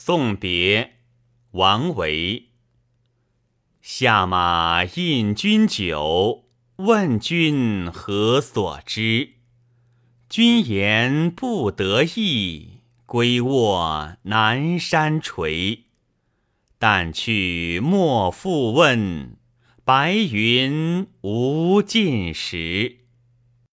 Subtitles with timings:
[0.00, 0.92] 送别
[1.50, 2.50] 王维
[3.82, 6.44] 下马饮君酒，
[6.76, 9.30] 问君何所之？
[10.28, 15.80] 君言不得意，归卧南山陲。
[16.78, 19.36] 但去莫复问，
[19.84, 22.98] 白云无尽时。